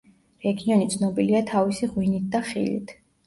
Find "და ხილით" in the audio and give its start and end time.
2.37-2.97